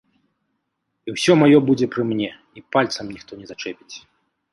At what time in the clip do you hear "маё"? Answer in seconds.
1.41-1.57